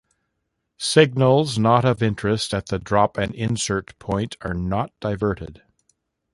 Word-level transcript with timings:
Signals 0.79 1.59
not 1.59 1.85
of 1.85 2.01
interest 2.01 2.55
at 2.55 2.69
the 2.69 2.79
drop-and-insert 2.79 3.99
point 3.99 4.35
are 4.41 4.55
not 4.55 4.91
diverted. 4.99 5.61